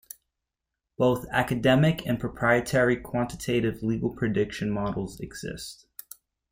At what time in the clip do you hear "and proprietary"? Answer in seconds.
2.07-2.97